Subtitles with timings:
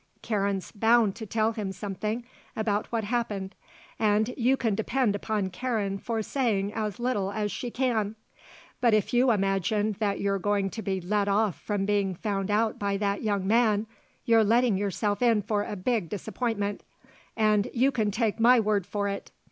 [0.23, 3.53] Karen's bound to tell him something about what happened,
[3.99, 8.15] and you can depend upon Karen for saying as little as she can.
[8.79, 12.79] But if you imagine that you're going to be let off from being found out
[12.79, 13.85] by that young man,
[14.25, 16.81] you're letting yourself in for a big disappointment,
[17.37, 19.29] and you can take my word for it.